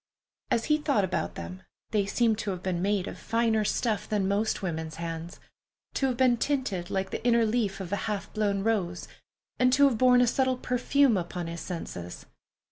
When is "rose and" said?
8.63-9.71